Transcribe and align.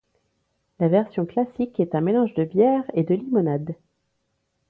La 0.79 0.87
version 0.87 1.27
classique 1.27 1.79
est 1.79 1.93
un 1.93 2.01
mélange 2.01 2.33
de 2.33 2.43
bière 2.43 2.83
et 2.95 3.03
de 3.03 3.13
limonade. 3.13 3.75